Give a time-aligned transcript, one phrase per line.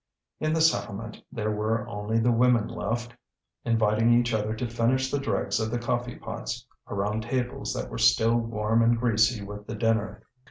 [0.39, 3.15] In the settlement there were only the women left,
[3.63, 7.99] inviting each other to finish the dregs of the coffee pots, around tables that were
[7.99, 10.23] still warm and greasy with the dinner.